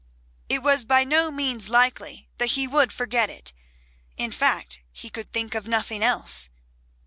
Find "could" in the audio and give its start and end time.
5.11-5.29